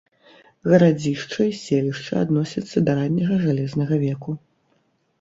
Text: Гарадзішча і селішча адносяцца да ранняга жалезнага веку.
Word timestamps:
Гарадзішча 0.71 1.41
і 1.51 1.53
селішча 1.67 2.13
адносяцца 2.23 2.77
да 2.91 2.99
ранняга 3.03 3.35
жалезнага 3.47 4.05
веку. 4.09 4.31